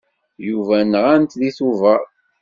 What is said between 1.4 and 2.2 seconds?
deg Tubeṛ.